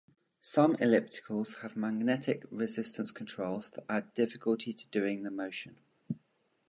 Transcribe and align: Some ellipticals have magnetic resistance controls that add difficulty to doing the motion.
Some 0.39 0.77
ellipticals 0.77 1.61
have 1.61 1.75
magnetic 1.75 2.43
resistance 2.49 3.11
controls 3.11 3.69
that 3.69 3.85
add 3.87 4.15
difficulty 4.15 4.73
to 4.73 4.87
doing 4.87 5.21
the 5.21 5.29
motion. 5.29 5.77